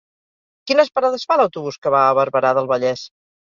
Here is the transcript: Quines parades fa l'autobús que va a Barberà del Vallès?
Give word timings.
Quines 0.71 0.89
parades 0.95 1.25
fa 1.31 1.37
l'autobús 1.41 1.77
que 1.85 1.93
va 1.97 2.01
a 2.07 2.17
Barberà 2.21 2.55
del 2.61 2.73
Vallès? 2.75 3.07